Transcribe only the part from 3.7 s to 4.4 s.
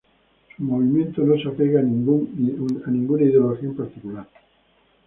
particular.